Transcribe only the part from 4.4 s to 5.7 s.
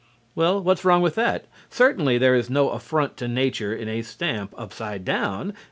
upside down.